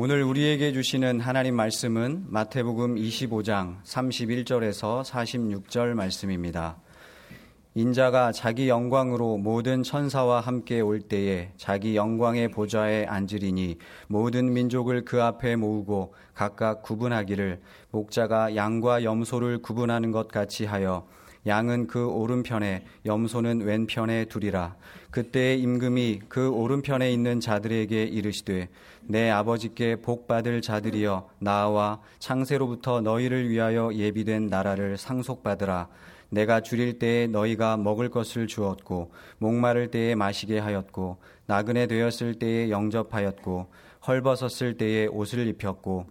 [0.00, 6.76] 오늘 우리에게 주시는 하나님 말씀은 마태복음 25장 31절에서 46절 말씀입니다.
[7.74, 15.20] 인자가 자기 영광으로 모든 천사와 함께 올 때에 자기 영광의 보좌에 앉으리니 모든 민족을 그
[15.20, 17.60] 앞에 모으고 각각 구분하기를
[17.90, 21.08] 목자가 양과 염소를 구분하는 것 같이 하여
[21.48, 24.76] 양은 그 오른편에 염소는 왼편에 두리라.
[25.10, 28.68] 그때 임금이 그 오른편에 있는 자들에게 이르시되
[29.02, 35.88] 내 아버지께 복 받을 자들이여 나와 창세로부터 너희를 위하여 예비된 나라를 상속받으라.
[36.30, 43.68] 내가 줄일 때에 너희가 먹을 것을 주었고 목마를 때에 마시게 하였고 나그네 되었을 때에 영접하였고
[44.06, 46.06] 헐벗었을 때에 옷을 입혔고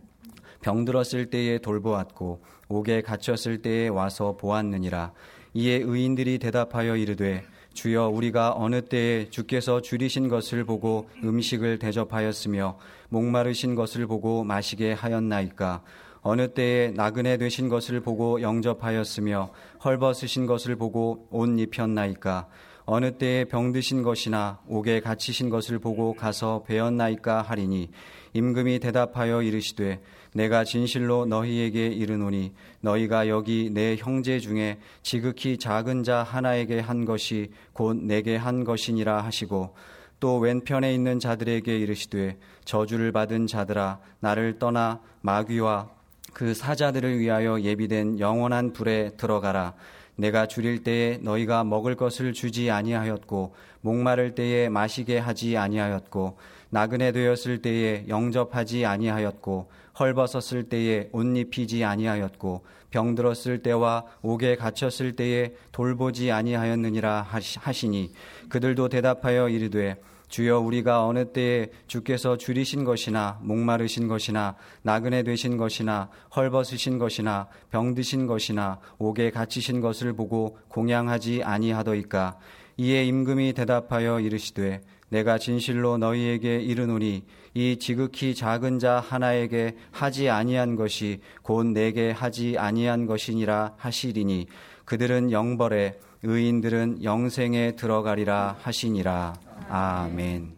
[0.62, 5.13] 병들었을 때에 돌보았고 옥에 갇혔을 때에 와서 보았느니라.
[5.53, 7.43] 이에 의인들이 대답하여 이르되
[7.73, 12.77] 주여 우리가 어느 때에 주께서 줄이신 것을 보고 음식을 대접하였으며
[13.09, 15.84] 목마르신 것을 보고 마시게 하였나이까
[16.21, 19.52] 어느 때에 나그네 되신 것을 보고 영접하였으며
[19.84, 22.48] 헐벗으신 것을 보고 옷 입혔나이까
[22.85, 27.90] 어느 때에 병드신 것이나 옥에 갇히신 것을 보고 가서 배웠나이까 하리니
[28.34, 30.02] 임금이 대답하여 이르시되
[30.38, 37.49] 내가 진실로 너희에게 이르노니 너희가 여기 내 형제 중에 지극히 작은 자 하나에게 한 것이
[37.74, 39.74] 곧 내게 한 것이니라 하시고
[40.20, 45.90] 또 왼편에 있는 자들에게 이르시되 저주를 받은 자들아 나를 떠나 마귀와
[46.34, 49.74] 그 사자들을 위하여 예비된 영원한 불에 들어가라.
[50.18, 56.38] 내가 줄일 때에 너희가 먹을 것을 주지 아니하였고 목마를 때에 마시게 하지 아니하였고
[56.70, 65.53] 나그네 되었을 때에 영접하지 아니하였고 헐벗었을 때에 옷 입히지 아니하였고 병들었을 때와 옥에 갇혔을 때에
[65.72, 68.12] 돌보지 아니하였느니라 하시니
[68.50, 69.97] 그들도 대답하여 이르되
[70.29, 78.28] 주여 우리가 어느 때에 주께서 줄이신 것이나 목마르신 것이나 나그네 되신 것이나 헐벗으신 것이나 병드신
[78.28, 82.38] 것이나 옥에 갇히신 것을 보고 공양하지 아니하더이까?
[82.75, 87.23] 이에 임금이 대답하여 이르시되 내가 진실로 너희에게 이르노니
[87.53, 94.47] 이 지극히 작은 자 하나에게 하지 아니한 것이 곧 내게 하지 아니한 것이니라 하시리니
[94.85, 99.35] 그들은 영벌에 의인들은 영생에 들어가리라 하시니라
[99.69, 100.57] 아멘.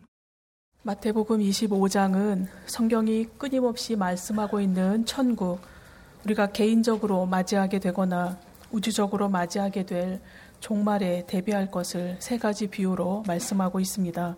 [0.81, 5.59] 마태복음 25장은 성경이 끊임없이 말씀하고 있는 천국,
[6.23, 8.39] 우리가 개인적으로 맞이하게 되거나
[8.71, 10.21] 우주적으로 맞이하게 될
[10.59, 14.35] 종말에 대비할 것을 세 가지 비유로 말씀하고 있습니다.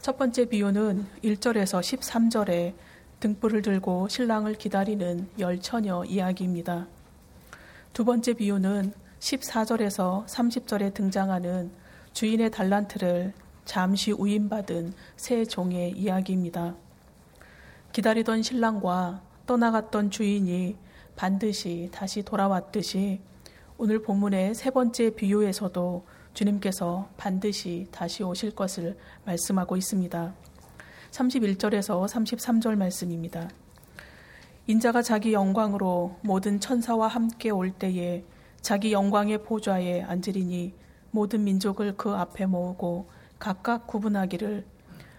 [0.00, 2.74] 첫 번째 비유는 1절에서 13절에
[3.20, 6.88] 등불을 들고 신랑을 기다리는 열 처녀 이야기입니다.
[7.92, 11.70] 두 번째 비유는 14절에서 30절에 등장하는
[12.12, 13.32] 주인의 달란트를
[13.64, 16.74] 잠시 우임받은 새 종의 이야기입니다.
[17.92, 20.76] 기다리던 신랑과 떠나갔던 주인이
[21.14, 23.20] 반드시 다시 돌아왔듯이
[23.78, 30.34] 오늘 본문의 세 번째 비유에서도 주님께서 반드시 다시 오실 것을 말씀하고 있습니다.
[31.10, 33.48] 31절에서 33절 말씀입니다.
[34.66, 38.24] 인자가 자기 영광으로 모든 천사와 함께 올 때에
[38.60, 40.74] 자기 영광의 보좌에 앉으리니
[41.10, 43.08] 모든 민족을 그 앞에 모으고
[43.38, 44.64] 각각 구분하기를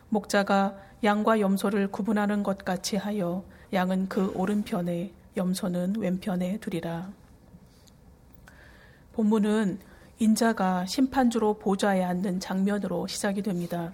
[0.09, 3.43] 목자가 양과 염소를 구분하는 것 같이 하여
[3.73, 7.11] 양은 그 오른편에 염소는 왼편에 두리라.
[9.13, 9.79] 본문은
[10.17, 13.93] 인자가 심판주로 보좌에 앉는 장면으로 시작이 됩니다.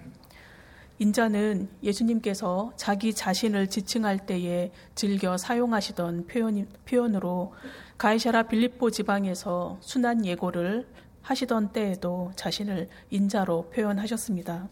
[0.98, 7.52] 인자는 예수님께서 자기 자신을 지칭할 때에 즐겨 사용하시던 표현, 표현으로
[7.98, 10.86] 가이샤라 빌립보 지방에서 순한 예고를
[11.22, 14.68] 하시던 때에도 자신을 인자로 표현하셨습니다.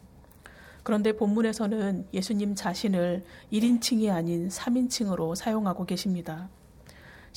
[0.82, 6.48] 그런데 본문에서는 예수님 자신을 1인칭이 아닌 3인칭으로 사용하고 계십니다.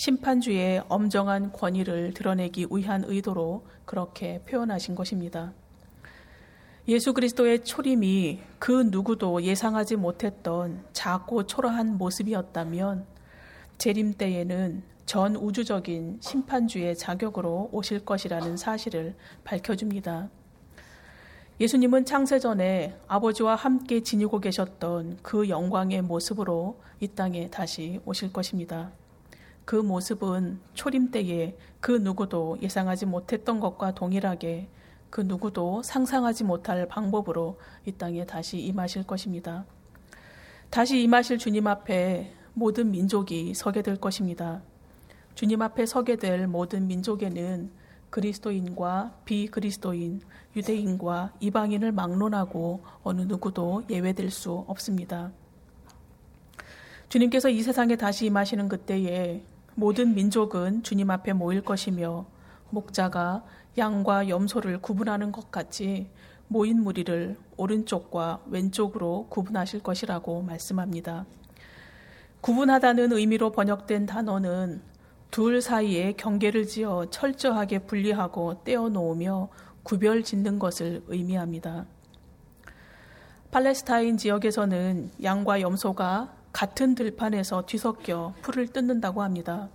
[0.02, 5.54] 심판주의 엄정한 권위를 드러내기 위한 의도로 그렇게 표현하신 것입니다.
[6.88, 13.06] 예수 그리스도의 초림이 그 누구도 예상하지 못했던 작고 초라한 모습이었다면
[13.78, 19.14] 재림 때에는 전 우주적인 심판주의 자격으로 오실 것이라는 사실을
[19.44, 20.32] 밝혀줍니다.
[21.60, 28.94] 예수님은 창세전에 아버지와 함께 지니고 계셨던 그 영광의 모습으로 이 땅에 다시 오실 것입니다.
[29.66, 34.68] 그 모습은 초림 때에 그 누구도 예상하지 못했던 것과 동일하게
[35.10, 39.66] 그 누구도 상상하지 못할 방법으로 이 땅에 다시 임하실 것입니다.
[40.70, 44.62] 다시 임하실 주님 앞에 모든 민족이 서게 될 것입니다.
[45.36, 47.72] 주님 앞에 서게 될 모든 민족에는
[48.10, 50.22] 그리스도인과 비그리스도인,
[50.56, 55.32] 유대인과 이방인을 막론하고 어느 누구도 예외될 수 없습니다.
[57.12, 59.44] 주님께서 이 세상에 다시 임하시는 그때에
[59.76, 62.26] 모든 민족은 주님 앞에 모일 것이며
[62.70, 63.44] 목자가
[63.78, 66.10] 양과 염소를 구분하는 것 같이
[66.48, 71.26] 모인 무리를 오른쪽과 왼쪽으로 구분하실 것이라고 말씀합니다.
[72.40, 74.82] 구분하다는 의미로 번역된 단어는
[75.32, 79.50] 둘 사이에 경계를 지어 철저하게 분리하고 떼어 놓으며
[79.84, 81.88] 구별 짓는 것을 의미합니다.
[83.52, 89.70] 팔레스타인 지역에서는 양과 염소가 같은 들판에서 뒤섞여 풀을 뜯는다고 합니다.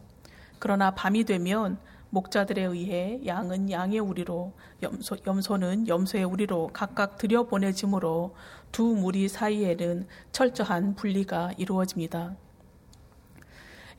[0.58, 1.78] 그러나 밤이 되면
[2.10, 4.52] 목자들에 의해 양은 양의 우리로
[4.82, 8.34] 염소, 염소는 염소의 우리로 각각 들여보내지므로
[8.72, 12.36] 두 무리 사이에는 철저한 분리가 이루어집니다.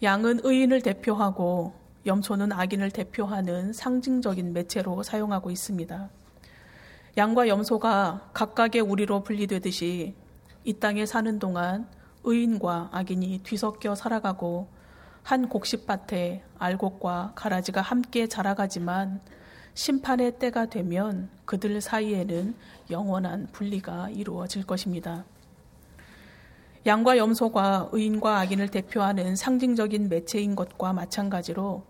[0.01, 1.73] 양은 의인을 대표하고
[2.05, 6.09] 염소는 악인을 대표하는 상징적인 매체로 사용하고 있습니다.
[7.17, 10.15] 양과 염소가 각각의 우리로 분리되듯이
[10.63, 11.87] 이 땅에 사는 동안
[12.23, 14.67] 의인과 악인이 뒤섞여 살아가고
[15.23, 19.19] 한 곡식밭에 알곡과 가라지가 함께 자라가지만
[19.73, 22.55] 심판의 때가 되면 그들 사이에는
[22.89, 25.25] 영원한 분리가 이루어질 것입니다.
[26.85, 31.83] 양과 염소가 의인과 악인을 대표하는 상징적인 매체인 것과 마찬가지로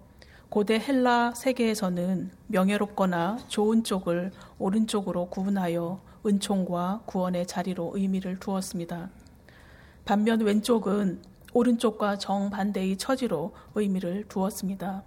[0.49, 9.09] 고대 헬라 세계에서는 명예롭거나 좋은 쪽을 오른쪽으로 구분하여 은총과 구원의 자리로 의미를 두었습니다.
[10.07, 11.21] 반면 왼쪽은
[11.51, 15.03] 오른쪽과 정반대의 처지로 의미를 두었습니다.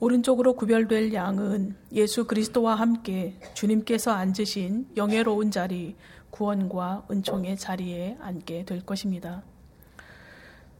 [0.00, 5.94] 오른쪽으로 구별될 양은 예수 그리스도와 함께 주님께서 앉으신 영예로운 자리,
[6.30, 9.44] 구원과 은총의 자리에 앉게 될 것입니다.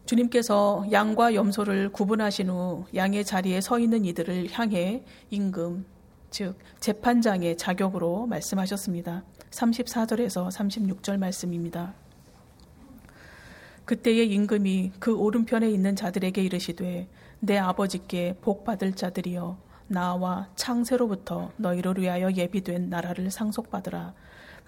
[0.05, 5.87] 주님께서 양과 염소를 구분하신 후 양의 자리에 서 있는 이들을 향해 임금,
[6.31, 9.23] 즉 재판장의 자격으로 말씀하셨습니다.
[9.53, 11.95] 34절에서 36절 말씀입니다.
[13.89, 17.09] 그때의 임금이 그 오른편에 있는 자들에게 이르시되
[17.41, 19.57] 내 아버지께 복 받을 자들이여
[19.87, 24.13] 나와 창세로부터 너희를 위하여 예비된 나라를 상속받으라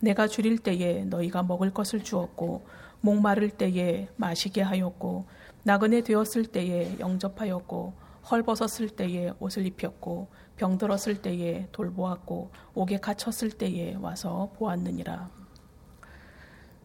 [0.00, 2.64] 내가 줄일 때에 너희가 먹을 것을 주었고
[3.02, 5.26] 목마를 때에 마시게 하였고
[5.64, 7.92] 나그네 되었을 때에 영접하였고
[8.30, 15.39] 헐벗었을 때에 옷을 입혔고 병들었을 때에 돌보았고 옥에 갇혔을 때에 와서 보았느니라.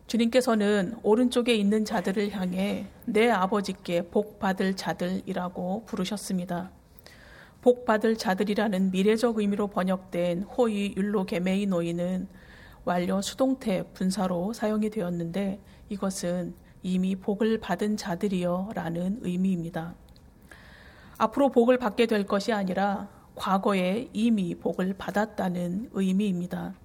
[0.07, 6.71] 주님께서는 오른쪽에 있는 자들을 향해 내 아버지께 복 받을 자들이라고 부르셨습니다.
[7.61, 12.27] 복 받을 자들이라는 미래적 의미로 번역된 호의 율로 개메이 노이는
[12.83, 15.59] 완료 수동태 분사로 사용이 되었는데
[15.89, 16.53] 이것은
[16.83, 19.95] 이미 복을 받은 자들이여 라는 의미입니다.
[21.17, 26.75] 앞으로 복을 받게 될 것이 아니라 과거에 이미 복을 받았다는 의미입니다.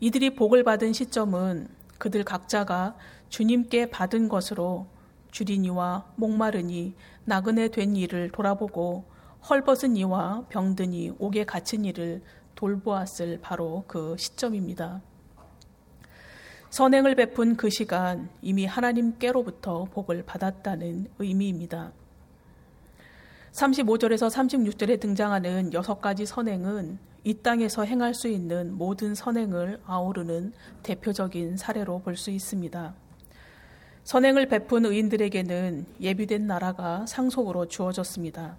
[0.00, 1.68] 이들이 복을 받은 시점은
[1.98, 2.96] 그들 각자가
[3.28, 4.86] 주님께 받은 것으로
[5.30, 9.04] 주리니와 목마르니 나그네 된 이를 돌아보고
[9.48, 12.22] 헐벗은 이와 병든 이 옥에 갇힌 이를
[12.54, 15.00] 돌보았을 바로 그 시점입니다.
[16.70, 21.92] 선행을 베푼 그 시간 이미 하나님께로부터 복을 받았다는 의미입니다.
[23.52, 26.98] 35절에서 36절에 등장하는 여섯 가지 선행은
[27.28, 32.94] 이 땅에서 행할 수 있는 모든 선행을 아우르는 대표적인 사례로 볼 수 있습니다.
[34.02, 38.56] 선행을 베푼 의인들에게는 예비된 나라가 상속으로 주어졌습니다.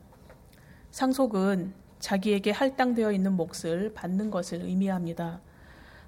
[0.91, 5.41] 상속은 자기에게 할당되어 있는 몫을 받는 것을 의미합니다.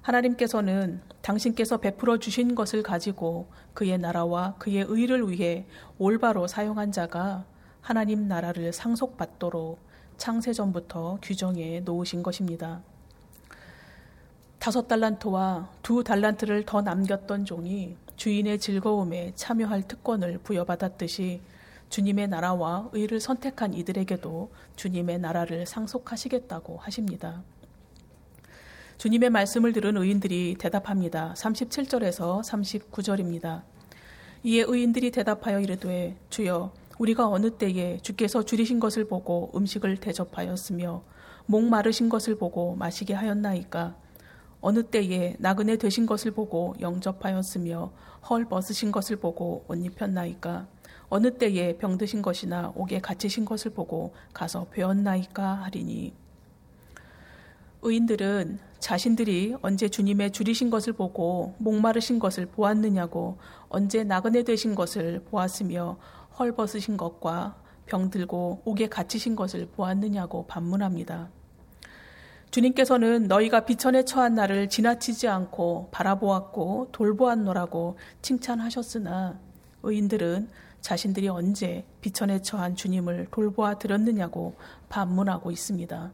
[0.02, 5.66] 하나님께서는 당신께서 베풀어 주신 것을 가지고 그의 나라와 그의 의를 위해
[5.98, 7.44] 올바로 사용한 자가
[7.80, 9.80] 하나님 나라를 상속받도록
[10.16, 12.82] 창세전부터 규정해 놓으신 것입니다.
[14.58, 21.40] 다섯 달란트와 두 달란트를 더 남겼던 종이 주인의 즐거움에 참여할 특권을 부여받았듯이
[21.88, 27.42] 주님의 나라와 의를 선택한 이들에게도 주님의 나라를 상속하시겠다고 하십니다.
[28.98, 31.34] 주님의 말씀을 들은 의인들이 대답합니다.
[31.36, 33.62] 37절에서 39절입니다.
[34.44, 41.02] 이에 의인들이 대답하여 이르되 주여 우리가 어느 때에 주께서 줄이신 것을 보고 음식을 대접하였으며
[41.46, 43.96] 목 마르신 것을 보고 마시게 하였나이까?
[44.60, 47.92] 어느 때에 나그네 되신 것을 보고 영접하였으며
[48.30, 50.68] 헐 벗으신 것을 보고 옷 입혔나이까?
[51.08, 56.14] 어느 때에 병드신 것이나 옥에 갇히신 것을 보고 가서 배웠나이까 하리니?
[57.82, 65.98] 의인들은 자신들이 언제 주님의 줄이신 것을 보고 목마르신 것을 보았느냐고 언제 나그네 되신 것을 보았으며
[66.38, 71.30] 헐벗으신 것과 병 들고 옥에 갇히신 것을 보았느냐고 반문합니다.
[72.50, 79.40] 주님께서는 너희가 비천에 처한 나를 지나치지 않고 바라보았고 돌보았노라고 칭찬하셨으나
[79.82, 80.50] 의인들은
[80.82, 84.54] 자신들이 언제 비천에 처한 주님을 돌보아 들었느냐고
[84.90, 86.12] 반문하고 있습니다.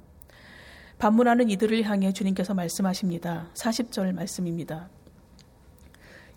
[0.98, 3.48] 반문하는 이들을 향해 주님께서 말씀하십니다.
[3.54, 4.88] 40절 말씀입니다.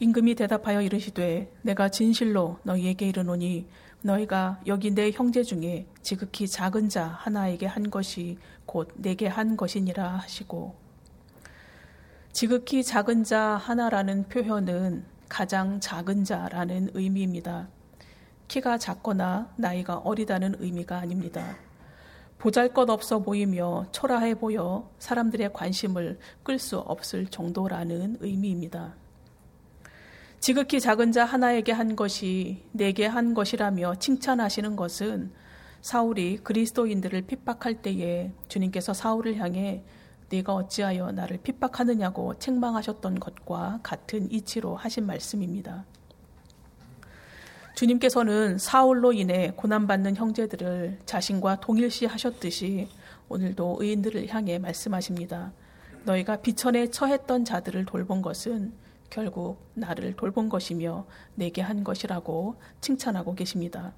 [0.02, 3.68] 임금이 대답하여 이르시되 내가 진실로 너희에게 이르노니
[4.02, 10.18] 너희가 여기 내 형제 중에 지극히 작은 자 하나에게 한 것이 곧 내게 한 것이니라
[10.18, 10.74] 하시고
[12.32, 17.70] 지극히 작은 자 하나라는 표현은 가장 작은 자라는 의미입니다.
[18.48, 21.58] 키가 작거나 나이가 어리다는 의미가 아닙니다.
[22.40, 28.96] 보잘 것 없어 보이며 초라해 보여 사람들의 관심을 끌 수 없을 정도라는 의미입니다.
[30.42, 35.32] 지극히 작은 자 하나에게 한 것이 내게 한 것이라며 칭찬하시는 것은
[35.82, 39.84] 사울이 그리스도인들을 핍박할 때에 주님께서 사울을 향해
[40.32, 45.86] 네가 어찌하여 나를 핍박하느냐고 책망하셨던 것과 같은 이치로 하신 말씀입니다.
[47.76, 52.90] 주님께서는 사울로 인해 고난받는 형제들을 자신과 동일시 하셨듯이
[53.30, 55.54] 오늘도 의인들을 향해 말씀하십니다.
[56.04, 58.74] 너희가 비천에 처했던 자들을 돌본 것은
[59.12, 63.94] 결국 나를 돌본 것이며 내게 한 것이라고 칭찬하고 계십니다.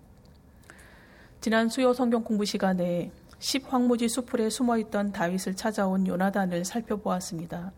[1.40, 7.72] 지난 수요 성경 공부 시간에 십황무지 수풀에 숨어 있던 다윗을 찾아온 요나단을 살펴보았습니다.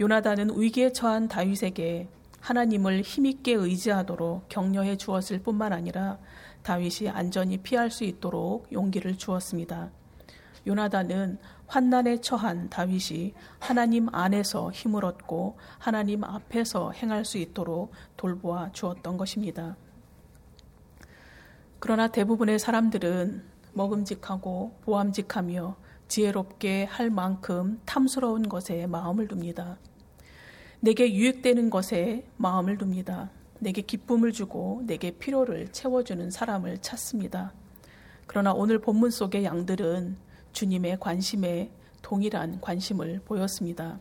[0.00, 2.08] 요나단은 위기에 처한 다윗에게
[2.40, 6.18] 하나님을 힘있게 의지하도록 격려해 주었을 뿐만 아니라
[6.62, 9.90] 다윗이 안전히 피할 수 있도록 용기를 주었습니다.
[10.66, 19.16] 요나단은 환난에 처한 다윗이 하나님 안에서 힘을 얻고 하나님 앞에서 행할 수 있도록 돌보아 주었던
[19.16, 19.76] 것입니다.
[21.78, 23.44] 그러나 대부분의 사람들은
[23.74, 25.76] 먹음직하고 보암직하며
[26.08, 29.78] 지혜롭게 할 만큼 탐스러운 것에 마음을 둡니다.
[30.80, 33.30] 내게 유익되는 것에 마음을 둡니다.
[33.58, 37.52] 내게 기쁨을 주고 내게 필요를 채워주는 사람을 찾습니다.
[38.26, 40.16] 그러나 오늘 본문 속의 양들은
[40.56, 41.70] 주님의 관심에
[42.00, 44.00] 동일한 관심을 보였습니다.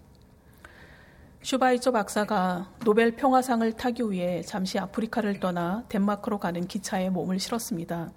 [1.41, 8.09] 슈바이처 박사가 노벨 평화상을 타기 위해 잠시 아프리카를 떠나 덴마크로 가는 기차에 몸을 실었습니다.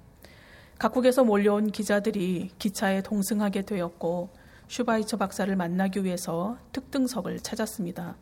[0.79, 4.31] 각국에서 몰려온 기자들이 기차에 동승하게 되었고
[4.69, 8.17] 슈바이처 박사를 만나기 위해서 특등석을 찾았습니다.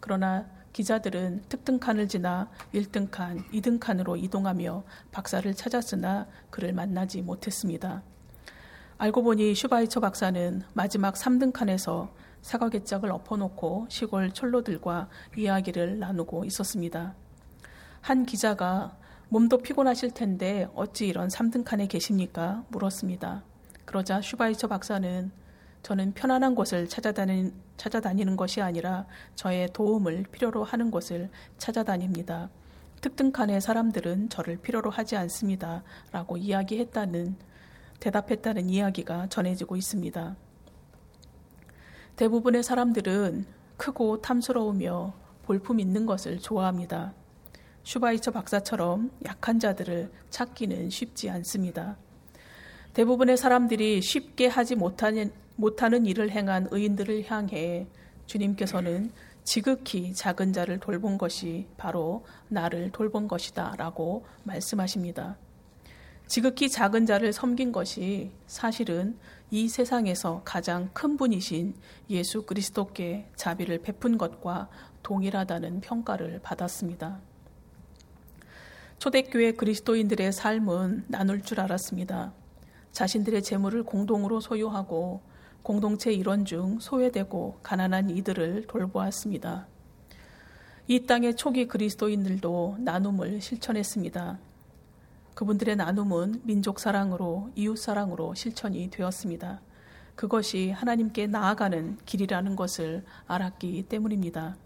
[0.00, 8.02] 그러나 기자들은 특등칸을 지나 1등 칸, 2등 칸으로 이동하며 박사를 찾았으나 그를 만나지 못했습니다.
[8.96, 17.14] 알고 보니 슈바이처 박사는 마지막 3등 칸에서 사과 개짝을 엎어놓고 시골 철로들과 이야기를 나누고 있었습니다.
[18.00, 18.96] 한 기자가
[19.30, 22.64] 몸도 피곤하실 텐데 어찌 이런 3등 칸에 계십니까?
[22.68, 23.42] 물었습니다.
[23.84, 25.32] 그러자 슈바이처 박사는
[25.82, 32.48] 저는 편안한 곳을 찾아다니, 찾아다니는 것이 아니라 저의 도움을 필요로 하는 곳을 찾아다닙니다.
[33.00, 35.82] 특등칸의 사람들은 저를 필요로 하지 않습니다.
[36.12, 37.36] 라고 이야기했다는
[38.04, 40.36] 대답했다는 이야기가 전해지고 있습니다.
[42.16, 43.46] 대부분의 사람들은
[43.78, 47.14] 크고 탐스러우며 볼품 있는 것을 좋아합니다.
[47.82, 51.96] 슈바이처 박사처럼 약한 자들을 찾기는 쉽지 않습니다.
[52.92, 57.86] 대부분의 사람들이 쉽게 하지 못하는, 못하는 일을 행한 의인들을 향해
[58.26, 59.12] 주님께서는
[59.44, 65.38] 지극히 작은 자를 돌본 것이 바로 나를 돌본 것이다 라고 말씀하십니다.
[66.26, 69.18] 지극히 작은 자를 섬긴 것이 사실은
[69.50, 71.74] 이 세상에서 가장 큰 분이신
[72.10, 74.68] 예수 그리스도께 자비를 베푼 것과
[75.02, 77.20] 동일하다는 평가를 받았습니다.
[78.98, 82.32] 초대교회 그리스도인들의 삶은 나눌 줄 알았습니다.
[82.92, 85.20] 자신들의 재물을 공동으로 소유하고
[85.62, 89.66] 공동체 일원 중 소외되고 가난한 이들을 돌보았습니다.
[90.86, 94.38] 이 땅의 초기 그리스도인들도 나눔을 실천했습니다.
[95.34, 99.60] 그분들의 나눔은 민족 사랑으로 이웃 사랑으로 실천이 되었습니다.
[100.14, 104.56] 그것이 하나님께 나아가는 길이라는 것을 알았기 때문입니다.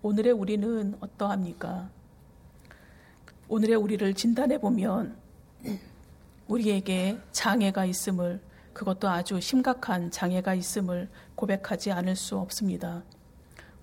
[0.00, 1.90] 오늘의 우리는 어떠합니까?
[3.48, 5.16] 오늘의 우리를 진단해 보면
[6.48, 8.40] 우리에게 장애가 있음을
[8.72, 13.02] 그것도 아주 심각한 장애가 있음을 고백하지 않을 수 없습니다.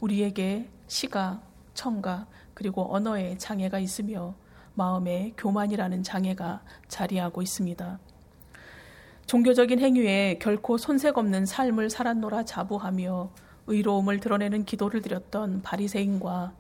[0.02, 1.42] 우리에게 시각,
[1.74, 4.36] 청각, 그리고 언어의 장애가 있으며
[4.76, 8.00] 마음에 교만이라는 장애가 자리하고 있습니다.
[9.26, 13.32] 종교적인 행위에 결코 손색 없는 삶을 살았노라 자부하며
[13.68, 16.54] 의로움을 드러내는 기도를 드렸던 바리새인과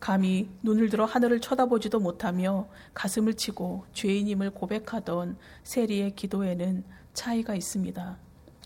[0.00, 8.18] 감히 눈을 들어 하늘을 쳐다보지도 못하며 가슴을 치고 죄인임을 고백하던 세리의 기도에는 차이가 있습니다.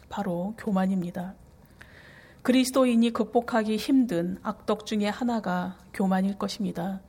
[0.09, 1.35] 바로 교만입니다.
[2.43, 7.01] 그리스도인이 극복하기 힘든 악덕 중의 하나가 교만일 것입니다.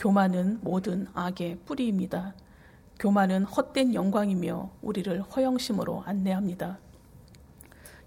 [0.00, 2.34] 교만은 모든 악의 뿌리입니다.
[2.98, 6.78] 교만은 헛된 영광이며 우리를 허영심으로 안내합니다.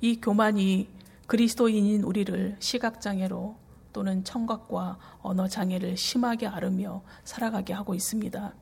[0.01, 0.89] 이 교만이
[1.27, 3.55] 그리스도인인 우리를 시각장애로
[3.93, 8.55] 또는 청각과 언어장애를 심하게 앓으며 살아가게 하고 있습니다.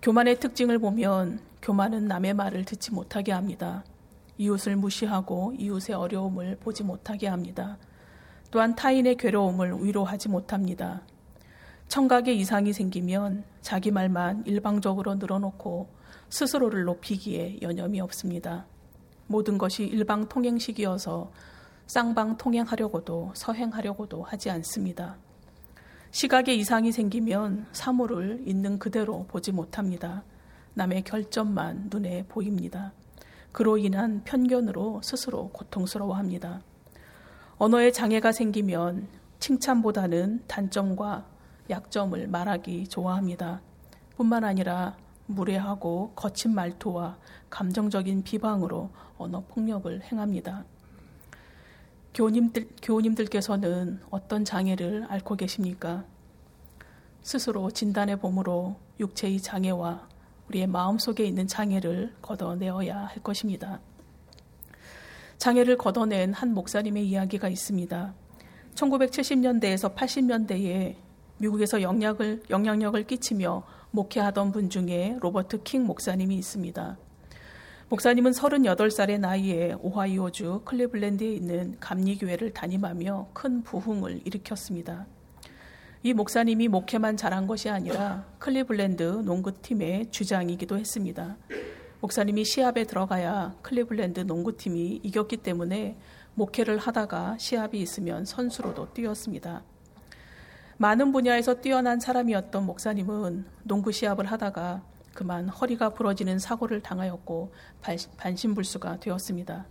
[0.00, 3.84] 교만의 특징을 보면 교만은 남의 말을 듣지 못하게 합니다.
[4.38, 7.76] 이웃을 무시하고 이웃의 어려움을 보지 못하게 합니다.
[8.50, 11.02] 또한 타인의 괴로움을 위로하지 못합니다.
[11.88, 15.88] 청각에 이상이 생기면 자기 말만 일방적으로 늘어놓고
[16.28, 18.66] 스스로를 높이기에 여념이 없습니다.
[19.28, 21.32] 모든 것이 일방 통행식이어서
[21.86, 25.16] 쌍방 통행하려고도 서행하려고도 하지 않습니다.
[26.10, 30.24] 시각에 이상이 생기면 사물을 있는 그대로 보지 못합니다.
[30.74, 32.92] 남의 결점만 눈에 보입니다.
[33.52, 36.60] 그로 인한 편견으로 스스로 고통스러워합니다.
[37.58, 41.35] 언어에 장애가 생기면 칭찬보다는 단점과
[41.68, 43.60] 약점을 말하기 좋아합니다.
[44.16, 44.96] 뿐만 아니라
[45.26, 47.16] 무례하고 거친 말투와
[47.50, 50.64] 감정적인 비방으로 언어 폭력을 행합니다.
[52.14, 56.04] 교우님들, 교우님들께서는 어떤 장애를 앓고 계십니까?
[57.22, 60.08] 스스로 진단해 봄으로 육체의 장애와
[60.48, 63.80] 우리의 마음 속에 있는 장애를 걷어내어야 할 것입니다.
[65.38, 68.14] 장애를 걷어낸 한 목사님의 이야기가 있습니다.
[68.74, 70.96] 1970년대에서 80년대에
[71.38, 76.96] 미국에서 영향을, 영향력을 끼치며 목회하던 분 중에 로버트 킹 목사님이 있습니다.
[77.88, 85.06] 목사님은 38살의 나이에 오하이오주 클리블랜드에 있는 감리교회를 담임하며 큰 부흥을 일으켰습니다.
[86.02, 91.36] 이 목사님이 목회만 잘한 것이 아니라 클리블랜드 농구팀의 주장이기도 했습니다.
[92.00, 95.96] 목사님이 시합에 들어가야 클리블랜드 농구팀이 이겼기 때문에
[96.34, 99.62] 목회를 하다가 시합이 있으면 선수로도 뛰었습니다.
[100.78, 104.82] 많은 분야에서 뛰어난 사람이었던 목사님은 농구 시합을 하다가
[105.14, 107.52] 그만 허리가 부러지는 사고를 당하였고
[108.18, 109.66] 반신불수가 되었습니다.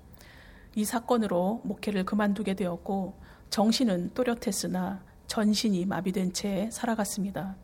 [0.74, 3.14] 이 사건으로 목회를 그만두게 되었고
[3.52, 7.56] 정신은 또렷했으나 전신이 마비된 채 살아갔습니다.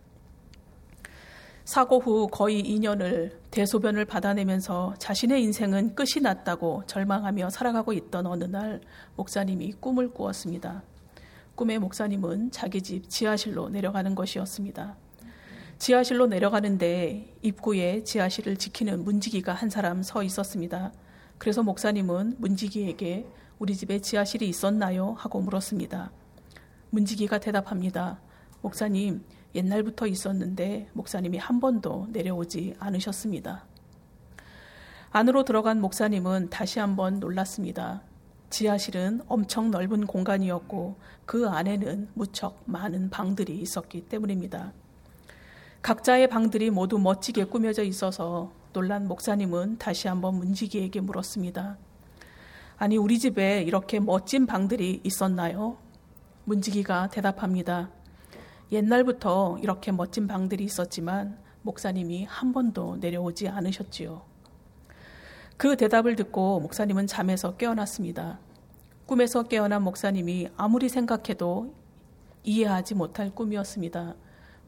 [1.65, 8.81] 사고 후 거의 2년을 대소변을 받아내면서 자신의 인생은 끝이 났다고 절망하며 살아가고 있던 어느 날
[9.15, 10.83] 목사님이 꿈을 꾸었습니다.
[11.61, 14.97] 꿈의 목사님은 자기 집 지하실로 내려가는 것이었습니다.
[15.77, 20.91] 지하실로 내려가는데 입구에 지하실을 지키는 문지기가 한 사람 서 있었습니다.
[21.37, 23.27] 그래서 목사님은 문지기에게
[23.59, 25.13] 우리 집에 지하실이 있었나요?
[25.19, 26.11] 하고 물었습니다.
[26.89, 28.19] 문지기가 대답합니다.
[28.63, 33.67] 목사님, 옛날부터 있었는데 목사님이 한 번도 내려오지 않으셨습니다.
[35.11, 38.01] 안으로 들어간 목사님은 다시 한번 놀랐습니다.
[38.51, 44.73] 지하실은 엄청 넓은 공간이었고 그 안에는 무척 많은 방들이 있었기 때문입니다.
[45.81, 51.77] 각자의 방들이 모두 멋지게 꾸며져 있어서 놀란 목사님은 다시 한번 문지기에게 물었습니다.
[52.77, 55.77] 아니, 우리 집에 이렇게 멋진 방들이 있었나요?
[56.45, 57.89] 문지기가 대답합니다.
[58.71, 64.30] 옛날부터 이렇게 멋진 방들이 있었지만 목사님이 한 번도 내려오지 않으셨지요.
[65.61, 68.39] 그 대답을 듣고 목사님은 잠에서 깨어났습니다.
[69.05, 71.75] 꿈에서 깨어난 목사님이 아무리 생각해도
[72.41, 74.15] 이해하지 못할 꿈이었습니다.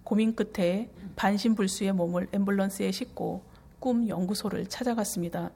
[0.03, 3.41] 고민 끝에 반신불수의 몸을 앰뷸런스에 싣고
[3.79, 5.49] 꿈 연구소를 찾아갔습니다.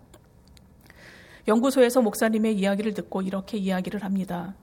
[1.47, 4.55] 연구소에서 목사님의 이야기를 듣고 이렇게 이야기를 합니다.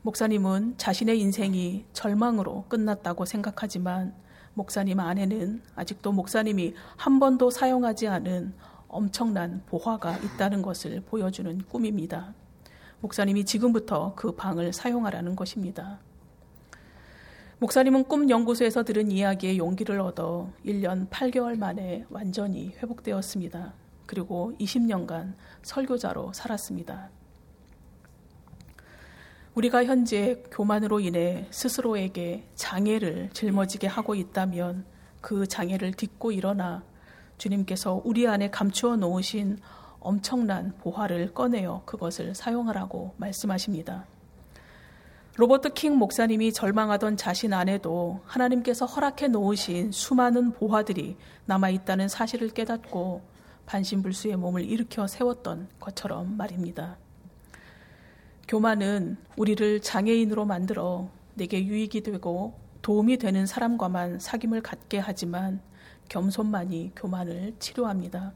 [0.00, 4.14] 목사님은 자신의 인생이 절망으로 끝났다고 생각하지만
[4.54, 8.54] 목사님 안에는 아직도 목사님이 한 번도 사용하지 않은
[8.94, 12.32] 엄청난 보화가 있다는 것을 보여주는 꿈입니다.
[13.00, 15.98] 목사님이 지금부터 그 방을 사용하라는 것입니다.
[17.58, 23.74] 목사님은 꿈 연구소에서 들은 이야기에 용기를 얻어 1년 8개월 만에 완전히 회복되었습니다.
[24.06, 27.10] 그리고 20년간 설교자로 살았습니다.
[29.54, 34.84] 우리가 현재 교만으로 인해 스스로에게 장애를 짊어지게 하고 있다면
[35.20, 36.84] 그 장애를 딛고 일어나
[37.38, 39.58] 주님께서 우리 안에 감추어 놓으신
[40.00, 44.06] 엄청난 보화를 꺼내어 그것을 사용하라고 말씀하십니다.
[45.36, 51.16] 로버트 킹 목사님이 절망하던 자신 안에도 하나님께서 허락해 놓으신 수많은 보화들이
[51.46, 53.22] 남아 있다는 사실을 깨닫고
[53.66, 56.98] 반신불수의 몸을 일으켜 세웠던 것처럼 말입니다.
[58.46, 65.60] 교만은 우리를 장애인으로 만들어 내게 유익이 되고 도움이 되는 사람과만 사귐을 갖게 하지만
[66.08, 68.32] 겸손만이 교만을 치료합니다.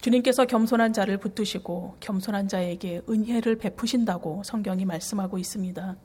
[0.00, 5.96] 주님께서 겸손한 자를 붙드시고 겸손한 자에게 은혜를 베푸신다고 성경이 말씀하고 있습니다.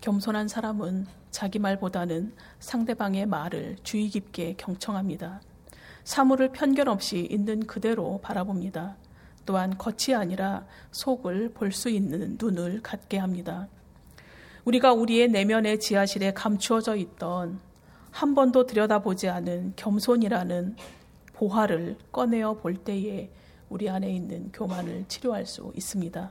[0.00, 5.40] 겸손한 사람은 자기 말보다는 상대방의 말을 주의 깊게 경청합니다.
[6.04, 8.96] 사물을 편견 없이 있는 그대로 바라봅니다.
[9.46, 13.68] 또한 겉이 아니라 속을 볼 수 있는 눈을 갖게 합니다.
[14.64, 17.60] 우리가 우리의 내면의 지하실에 감추어져 있던
[18.12, 20.76] 한 번도 들여다보지 않은 겸손이라는
[21.32, 23.30] 보화를 꺼내어 볼 때에
[23.68, 26.30] 우리 안에 있는 교만을 치료할 수 있습니다.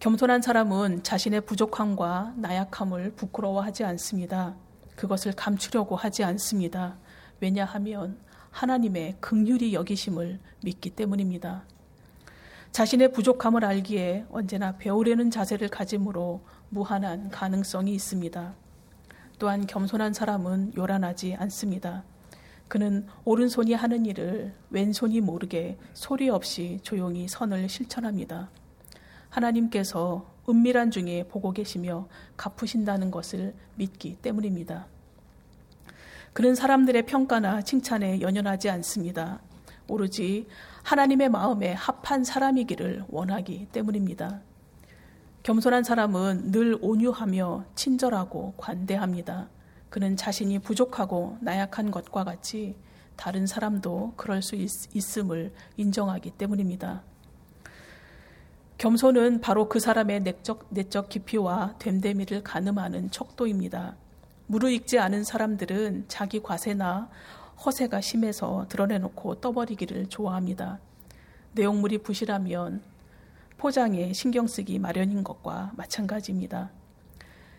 [0.00, 4.56] 겸손한 사람은 자신의 부족함과 나약함을 부끄러워하지 않습니다.
[4.96, 6.96] 그것을 감추려고 하지 않습니다.
[7.40, 8.18] 왜냐하면
[8.50, 11.64] 하나님의 극률이 여기심을 믿기 때문입니다.
[12.72, 18.61] 자신의 부족함을 알기에 언제나 배우려는 자세를 가짐으로 무한한 가능성이 있습니다.
[19.42, 22.04] 또한 겸손한 사람은 요란하지 않습니다.
[22.68, 28.50] 그는 오른손이 하는 일을 왼손이 모르게 소리 없이 조용히 선을 실천합니다.
[29.30, 34.86] 하나님께서 은밀한 중에 보고 계시며 갚으신다는 것을 믿기 때문입니다.
[36.32, 39.40] 그는 사람들의 평가나 칭찬에 연연하지 않습니다.
[39.88, 40.46] 오로지
[40.84, 44.40] 하나님의 마음에 합한 사람이기를 원하기 때문입니다.
[45.42, 49.48] 겸손한 사람은 늘 온유하며 친절하고 관대합니다.
[49.90, 52.76] 그는 자신이 부족하고 나약한 것과 같이
[53.16, 54.70] 다른 사람도 그럴 수 있,
[55.18, 57.02] 음을 인정하기 때문입니다.
[58.78, 63.96] 겸손은 바로 그 사람의 내적, 내적 깊이와 됨됨이를 가늠하는 척도입니다.
[64.46, 67.10] 무르익지 않은 사람들은 자기 과세나
[67.64, 70.78] 허세가 심해서 드러내놓고 떠버리기를 좋아합니다.
[71.54, 72.91] 내용물이 부실하면
[73.62, 76.72] 포장에 신경 쓰기 마련인 것과 마찬가지입니다.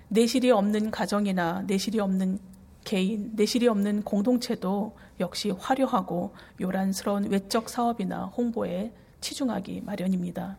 [0.10, 2.40] 내실이 없는 가정이나 내실이 없는
[2.84, 10.58] 개인, 내실이 없는 공동체도 역시 화려하고 요란스러운 외적 사업이나 홍보에 치중하기 마련입니다.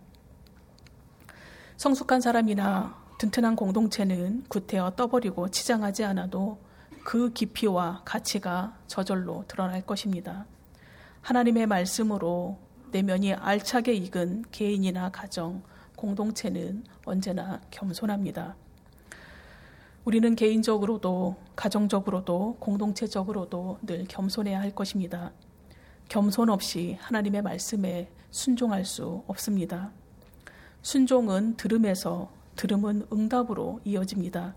[1.77, 6.59] 성숙한 사람이나 튼튼한 공동체는 구태여 떠버리고 치장하지 않아도
[7.05, 10.47] 그 깊이와 가치가 저절로 드러날 것입니다.
[11.21, 15.65] 하나님의 말씀으로 내면이 알차게 익은 개인이나 가정,
[15.97, 18.55] 공동체는 언제나 겸손합니다.
[20.05, 25.33] 우리는 개인적으로도 가정적으로도 공동체적으로도 늘 겸손해야 할 것입니다.
[26.09, 29.91] 겸손 없이 하나님의 말씀에 순종할 수 없습니다.
[30.83, 34.55] 순종은 들음에서 들음은 응답으로 이어집니다.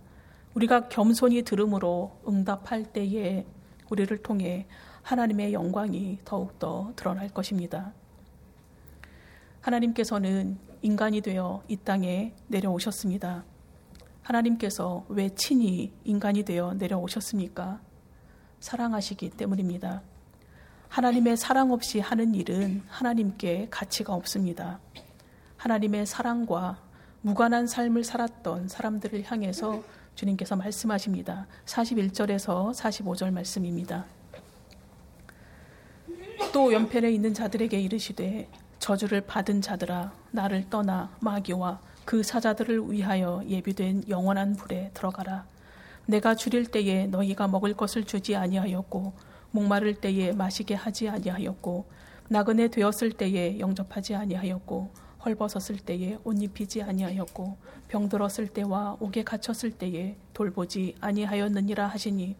[0.54, 3.48] 우리가 겸손히 들음으로 응답할 때에
[3.90, 4.68] 우리를 통해
[5.02, 7.94] 하나님의 영광이 더욱더 드러날 것입니다.
[9.62, 13.44] 하나님께서는 인간이 되어 이 땅에 내려오셨습니다.
[14.22, 17.80] 하나님께서 왜 친히 인간이 되어 내려오셨습니까?
[18.60, 20.02] 사랑하시기 때문입니다.
[20.90, 24.80] 하나님의 사랑 없이 하는 일은 하나님께 가치가 없습니다.
[25.58, 26.82] 하나님의 사랑과
[27.22, 29.84] 무관한 삶을 살았던 사람들을 향해서
[30.16, 31.48] 주님께서 말씀하십니다.
[31.66, 34.06] 41절에서 45절 말씀입니다.
[36.54, 38.50] 또 연편에 있는 자들에게 이르시되
[38.88, 45.46] 저주를 받은 자들아 나를 떠나 마귀와 그 사자들을 위하여 예비된 영원한 불에 들어가라.
[46.06, 49.12] 내가 줄일 때에 너희가 먹을 것을 주지 아니하였고
[49.52, 51.86] 목마를 때에 마시게 하지 아니하였고
[52.30, 54.90] 나그네 되었을 때에 영접하지 아니하였고
[55.26, 57.58] 헐벗었을 때에 옷 입히지 아니하였고
[57.90, 62.38] 병들었을 때와 옥에 갇혔을 때에 돌보지 아니하였느니라 하시니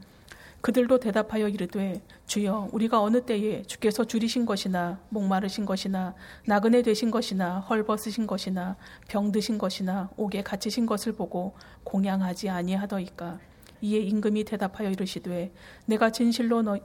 [0.68, 6.14] 그들도 대답하여 이르되 주여 우리가 어느 때에 주께서 줄이신 것이나 목마르신 것이나
[6.46, 8.76] 나그네 되신 것이나 헐벗으신 것이나
[9.08, 11.54] 병드신 것이나 옥에 갇히신 것을 보고
[11.86, 13.40] 공양하지 아니하더이까?
[13.80, 15.54] 이에 임금이 대답하여 이르시되
[15.86, 16.78] 내가 진실로 너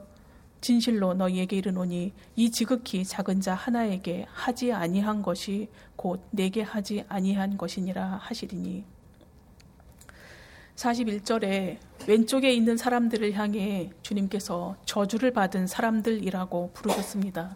[0.61, 5.67] 진실로 너희에게 이르노니 이 지극히 작은 자 하나에게 하지 아니한 것이
[5.97, 8.92] 곧 내게 하지 아니한 것이니라 하시리니
[10.75, 17.55] 41절에 왼쪽에 있는 사람들을 향해 주님께서 저주를 받은 사람들이라고 부르셨습니다.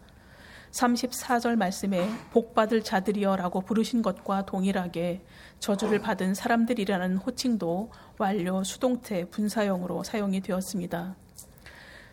[0.71, 5.23] 34절 말씀에 복받을 자들이여라고 부르신 것과 동일하게
[5.60, 11.15] 저주를 받은 사람들이라는 호칭도 완료 수동태 분사형으로 사용이 되었습니다.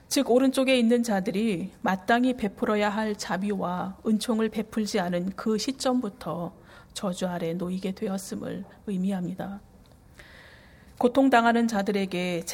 [0.09, 6.55] 즉 오른쪽에 있는 자들이 마땅히 베풀어야 할 자비와 은총을 베풀지 않은 그 시점부터
[6.93, 9.61] 저주 아래 놓이게 되었음을 의미합니다.
[11.05, 12.45] 고통당하는 자들에게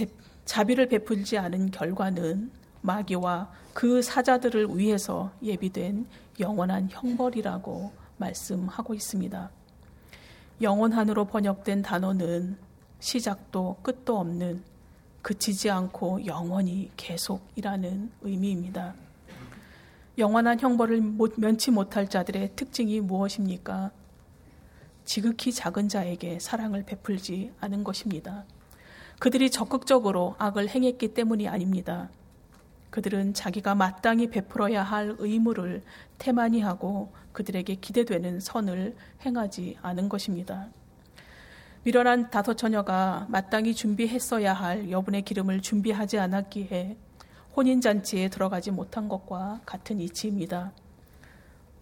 [0.45, 6.05] 자비를 베풀지 않은 결과는 마귀와 그 사자들을 위해서 예비된
[6.41, 9.51] 영원한 형벌이라고 말씀하고 있습니다.
[10.61, 12.57] 영원한으로 번역된 단어는
[12.99, 14.65] 시작도 끝도 없는
[15.23, 18.95] 그치지 않고 영원히 계속이라는 의미입니다.
[20.19, 21.01] 영원한 형벌을
[21.37, 23.93] 면치 못할 자들의 특징이 무엇입니까?
[25.11, 28.45] 지극히 작은 자에게 사랑을 베풀지 않은 것입니다.
[29.19, 32.09] 그들이 적극적으로 악을 행했기 때문이 아닙니다.
[32.91, 35.83] 그들은 자기가 마땅히 베풀어야 할 의무를
[36.19, 38.95] 태만히 하고 그들에게 기대되는 선을
[39.27, 40.69] 행하지 않은 것입니다.
[41.83, 46.97] 미련한 다섯 처녀가 마땅히 준비했어야 할 여분의 기름을 준비하지 않았기에
[47.57, 50.71] 혼인잔치에 들어가지 못한 것과 같은 이치입니다.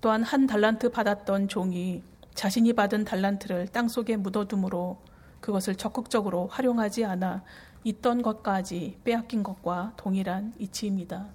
[0.01, 2.03] 또한 한 달란트 받았던 종이
[2.39, 4.99] 자신이 받은 달란트를 땅 속에 묻어둠으로
[5.41, 7.43] 그것을 적극적으로 활용하지 않아
[7.83, 11.27] 있던 것까지 빼앗긴 것과 동일한 이치입니다.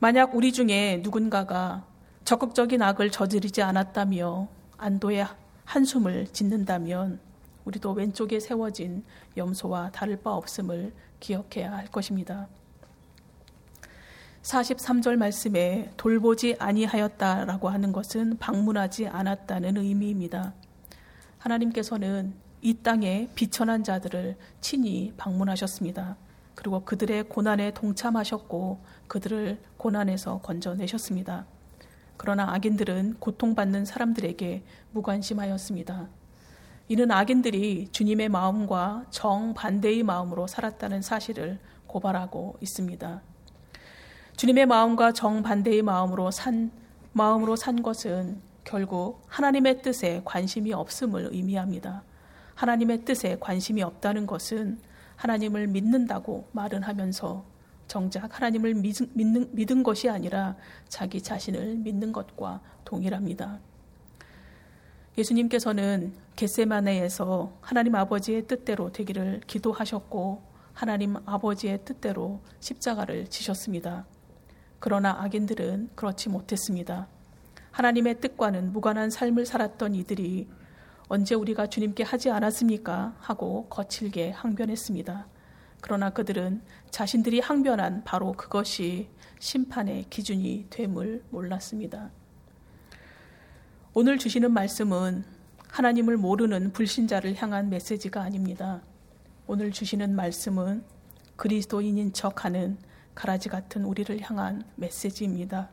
[0.00, 1.86] 만약 우리 중에 누군가가
[2.24, 5.28] 적극적인 악을 저지르지 않았다며 안도의
[5.64, 7.20] 한숨을 짓는다면
[7.64, 9.04] 우리도 왼쪽에 세워진
[9.36, 12.48] 염소와 다를 바 없음을 기억해야 할 것입니다.
[14.42, 20.54] 43절 말씀에 돌보지 아니하였다라고 하는 것은 방문하지 않았다는 의미입니다.
[21.38, 26.16] 하나님께서는 이 땅에 비천한 자들을 친히 방문하셨습니다.
[26.54, 31.46] 그리고 그들의 고난에 동참하셨고 그들을 고난에서 건져내셨습니다.
[32.16, 36.08] 그러나 악인들은 고통받는 사람들에게 무관심하였습니다.
[36.88, 43.22] 이는 악인들이 주님의 마음과 정반대의 마음으로 살았다는 사실을 고발하고 있습니다.
[44.36, 46.70] 주님의 마음과 정반대의 마음으로 산
[47.12, 52.02] 마음으로 산 것은 결국 하나님의 뜻에 관심이 없음을 의미합니다.
[52.54, 54.78] 하나님의 뜻에 관심이 없다는 것은
[55.16, 57.44] 하나님을 믿는다고 말은 하면서
[57.88, 60.56] 정작 하나님을 믿는, 믿은 것이 아니라
[60.88, 63.58] 자기 자신을 믿는 것과 동일합니다.
[65.18, 74.06] 예수님께서는 겟세마네에서 하나님 아버지의 뜻대로 되기를 기도하셨고 하나님 아버지의 뜻대로 십자가를 지셨습니다.
[74.80, 77.06] 그러나 악인들은 그렇지 못했습니다.
[77.70, 80.48] 하나님의 뜻과는 무관한 삶을 살았던 이들이
[81.08, 83.14] 언제 우리가 주님께 하지 않았습니까?
[83.18, 85.26] 하고 거칠게 항변했습니다.
[85.82, 92.10] 그러나 그들은 자신들이 항변한 바로 그것이 심판의 기준이 됨을 몰랐습니다.
[93.92, 95.24] 오늘 주시는 말씀은
[95.68, 98.82] 하나님을 모르는 불신자를 향한 메시지가 아닙니다.
[99.46, 100.84] 오늘 주시는 말씀은
[101.36, 102.78] 그리스도인인 척 하는
[103.14, 105.68] 가라지 같은 우리를 향한 메시지입니다.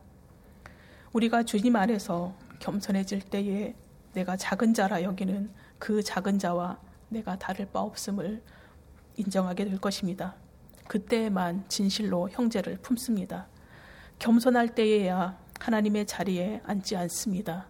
[1.13, 3.75] 우리가 주님 안에서 겸손해질 때에
[4.13, 8.41] 내가 작은 자라 여기는 그 작은 자와 내가 다를 바 없음을
[9.15, 10.35] 인정하게 될 것입니다.
[10.87, 13.47] 그때에만 진실로 형제를 품습니다.
[14.19, 17.67] 겸손할 때에야 하나님의 자리에 앉지 않습니다.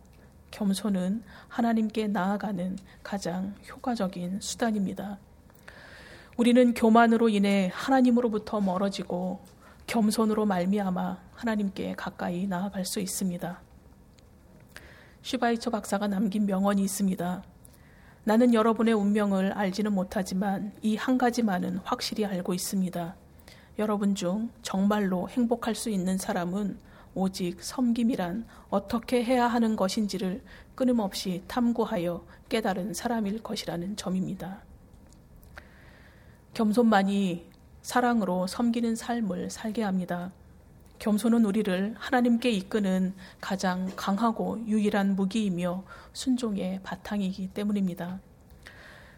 [0.52, 5.20] 겸손은 하나님께 나아가는 가장 효과적인 수단입니다.
[6.38, 9.42] 우리는 교만으로 인해 하나님으로부터 멀어지고
[9.88, 13.62] 겸손으로 말미암아 하나님께 가까이 나아갈 수 있습니다.
[15.22, 17.44] 슈바이처 박사가 남긴 명언이 있습니다.
[18.26, 23.16] 나는 여러분의 운명을 알지는 못하지만 이 한 가지만은 확실히 알고 있습니다.
[23.80, 26.78] 여러분 중 정말로 행복할 수 있는 사람은
[27.14, 30.44] 오직 섬김이란 어떻게 해야 하는 것인지를
[30.76, 34.62] 끊임없이 탐구하여 깨달은 사람일 것이라는 점입니다.
[36.54, 37.57] 겸손만이
[37.88, 40.34] 사랑으로 섬기는 삶을 살게 합니다.
[41.00, 48.20] 겸손은 우리를 하나님께 이끄는 가장 강하고 유일한 무기이며 순종의 바탕이기 때문입니다.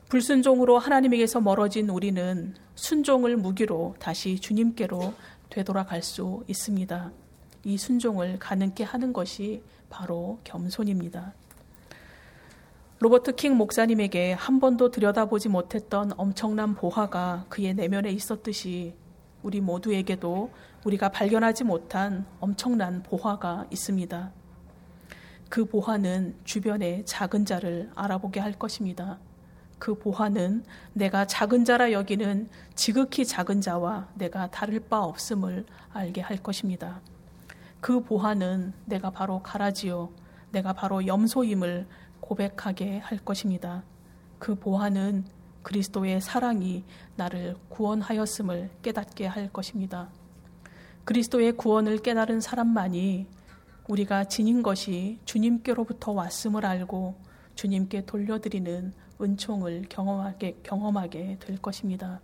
[0.08, 5.16] 불순종으로 하나님에게서 멀어진 우리는 순종을 무기로 다시 주님께로
[5.50, 7.12] 되돌아갈 수 있습니다.
[7.64, 11.34] 이 순종을 가능케 하는 것이 바로 겸손입니다.
[13.02, 18.94] 로버트 킹 목사님에게 한 번도 들여다보지 못했던 엄청난 보화가 그의 내면에 있었듯이
[19.42, 20.52] 우리 모두에게도
[20.84, 24.34] 우리가 발견하지 못한 엄청난 보화가 있습니다.
[25.48, 29.18] 그 보화는 주변의 작은 자를 알아보게 할 것입니다.
[29.78, 36.36] 그 보화는 내가 작은 자라 여기는 지극히 작은 자와 내가 다를 바 없음을 알게 할
[36.36, 37.00] 것입니다.
[37.80, 40.10] 그 보화는 내가 바로 가라지요.
[40.52, 41.88] 내가 바로 염소임을
[42.30, 43.84] 고백하게 할 것입니다.
[44.38, 45.26] 그 보화는
[45.64, 46.84] 그리스도의 사랑이
[47.16, 50.10] 나를 구원하였음을 깨닫게 할 것입니다.
[51.06, 53.26] 그리스도의 구원을 깨달은 사람만이
[53.88, 57.16] 우리가 지닌 것이 주님께로부터 왔음을 알고
[57.56, 62.22] 주님께 돌려드리는 은총을 경험하게, 경험하게 될 것입니다.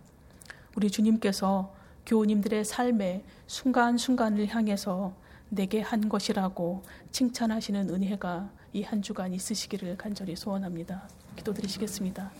[0.76, 1.74] 우리 주님께서
[2.06, 5.16] 교우님들의 삶의 순간순간을 향해서
[5.48, 11.08] 내게 한 것이라고 칭찬하시는 은혜가 이 한 주간 있으시기를 간절히 소원합니다.
[11.36, 12.30] 기도드리시겠습니다.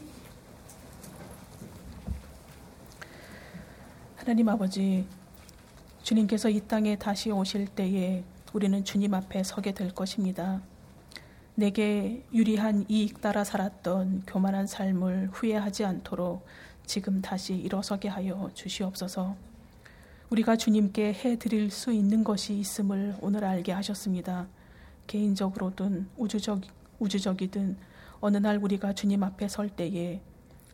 [4.16, 5.06] 하나님 아버지,
[6.02, 10.62] 주님께서 이 땅에 다시 오실 때에 우리는 주님 앞에 서게 될 것입니다.
[11.54, 16.44] 내게 유리한 이익 따라 살았던 교만한 삶을 후회하지 않도록
[16.84, 19.36] 지금 다시 일어서게 하여 주시옵소서.
[20.30, 24.48] 우리가 주님께 해 드릴 수 있는 것이 있음을 오늘 알게 하셨습니다.
[25.06, 26.60] 개인적으로든 우주적
[26.98, 27.76] 우주적이든
[28.20, 30.20] 어느 날 우리가 주님 앞에 설 때에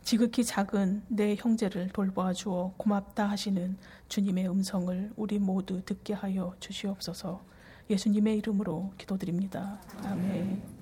[0.02, 3.76] 지극히 작은 내 형제를 돌보아 주어 고맙다 하시는
[4.08, 7.40] 주님의 음성을 우리 모두 듣게 하여 주시옵소서.
[7.88, 9.80] 예수님의 이름으로 기도드립니다.
[10.04, 10.81] 아멘.